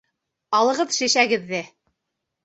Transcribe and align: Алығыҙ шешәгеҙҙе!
Алығыҙ 0.59 0.95
шешәгеҙҙе! 0.99 1.59